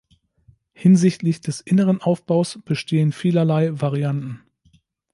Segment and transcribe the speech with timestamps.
[0.73, 4.41] Hinsichtlich des inneren Aufbaus bestehen vielerlei Varianten.